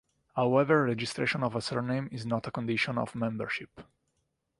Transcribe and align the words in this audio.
However 0.35 0.85
registration 0.85 1.43
of 1.43 1.55
a 1.55 1.61
surname 1.61 2.09
is 2.11 2.25
not 2.25 2.47
a 2.47 2.51
condition 2.51 2.97
of 2.97 3.13
membership. 3.13 3.81